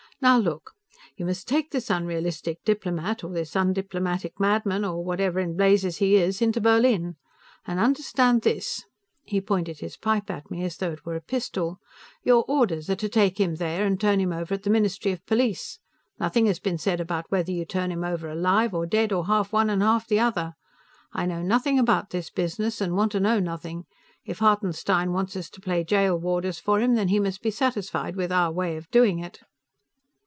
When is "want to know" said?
22.95-23.39